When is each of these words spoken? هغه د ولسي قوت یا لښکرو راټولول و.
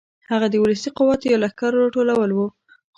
هغه 0.29 0.47
د 0.51 0.55
ولسي 0.63 0.89
قوت 0.97 1.21
یا 1.23 1.35
لښکرو 1.43 1.81
راټولول 1.83 2.31
و. 2.33 2.39